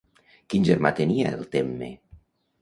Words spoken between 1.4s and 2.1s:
Temme?